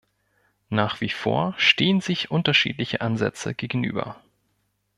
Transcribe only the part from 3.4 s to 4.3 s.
gegenüber.